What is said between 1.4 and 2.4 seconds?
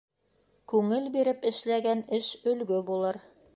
эшләгән эш